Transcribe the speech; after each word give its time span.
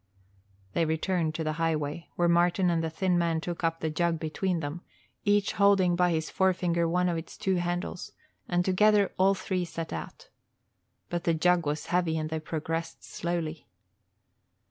They 0.73 0.83
returned 0.85 1.35
to 1.35 1.43
the 1.43 1.53
highway, 1.61 2.07
where 2.15 2.27
Martin 2.27 2.71
and 2.71 2.83
the 2.83 2.89
thin 2.89 3.19
man 3.19 3.39
took 3.39 3.63
up 3.63 3.81
the 3.81 3.91
jug 3.91 4.17
between 4.19 4.59
them, 4.59 4.81
each 5.25 5.51
holding 5.51 5.95
by 5.95 6.09
his 6.09 6.31
forefinger 6.31 6.89
one 6.89 7.07
of 7.07 7.17
its 7.17 7.37
two 7.37 7.57
handles, 7.57 8.11
and 8.47 8.65
together 8.65 9.11
all 9.19 9.35
three 9.35 9.63
set 9.63 9.93
out. 9.93 10.29
But 11.09 11.25
the 11.25 11.35
jug 11.35 11.67
was 11.67 11.85
heavy 11.93 12.17
and 12.17 12.31
they 12.31 12.39
progressed 12.39 13.03
slowly. 13.03 13.67